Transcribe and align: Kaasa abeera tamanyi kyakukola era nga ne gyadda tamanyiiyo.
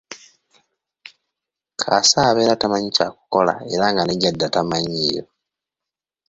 Kaasa 1.79 2.17
abeera 2.29 2.59
tamanyi 2.61 2.89
kyakukola 2.95 3.53
era 3.73 3.85
nga 3.91 4.03
ne 4.05 4.15
gyadda 4.21 4.47
tamanyiiyo. 4.55 5.23